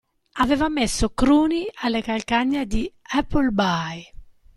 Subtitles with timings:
[0.41, 4.01] Aveva messo Cruni alle calcagna di Appleby!